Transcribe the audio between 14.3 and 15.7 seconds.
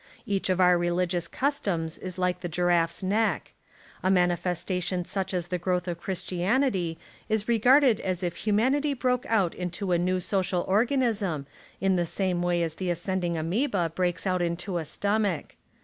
into a stomach.